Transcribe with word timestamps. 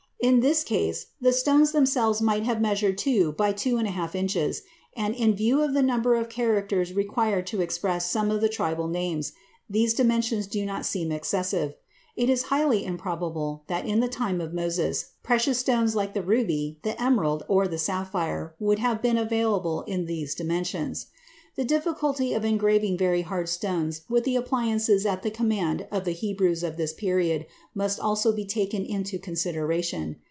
In 0.23 0.39
this 0.41 0.63
case 0.63 1.07
the 1.19 1.33
stones 1.33 1.71
themselves 1.71 2.21
might 2.21 2.43
have 2.43 2.61
measured 2.61 2.99
two 2.99 3.31
by 3.31 3.51
two 3.53 3.77
and 3.77 3.87
a 3.87 3.89
half 3.91 4.13
inches, 4.13 4.61
and, 4.95 5.15
in 5.15 5.33
view 5.33 5.63
of 5.63 5.73
the 5.73 5.81
number 5.81 6.13
of 6.13 6.29
characters 6.29 6.93
required 6.93 7.47
to 7.47 7.59
express 7.59 8.05
some 8.05 8.29
of 8.29 8.39
the 8.39 8.47
tribal 8.47 8.87
names, 8.87 9.33
these 9.67 9.95
dimensions 9.95 10.45
do 10.45 10.63
not 10.63 10.85
seem 10.85 11.11
excessive. 11.11 11.73
It 12.15 12.29
is 12.29 12.43
highly 12.53 12.85
improbable 12.85 13.63
that 13.65 13.87
in 13.87 13.99
the 13.99 14.07
time 14.07 14.39
of 14.41 14.53
Moses 14.53 15.13
precious 15.23 15.57
stones 15.57 15.95
like 15.95 16.13
the 16.13 16.21
ruby, 16.21 16.77
the 16.83 17.01
emerald, 17.01 17.41
or 17.47 17.67
the 17.67 17.79
sapphire 17.79 18.53
would 18.59 18.77
have 18.77 19.01
been 19.01 19.17
available 19.17 19.81
in 19.87 20.05
these 20.05 20.35
dimensions. 20.35 21.07
The 21.57 21.65
difficulty 21.65 22.33
of 22.33 22.45
engraving 22.45 22.97
very 22.97 23.23
hard 23.23 23.49
stones 23.49 24.03
with 24.09 24.23
the 24.23 24.37
appliances 24.37 25.05
at 25.05 25.21
the 25.21 25.29
command 25.29 25.85
of 25.91 26.05
the 26.05 26.13
Hebrews 26.13 26.63
of 26.63 26.77
this 26.77 26.93
period 26.93 27.45
must 27.75 27.99
also 27.99 28.31
be 28.31 28.45
taken 28.45 28.85
into 28.85 29.19
consideration. 29.19 30.15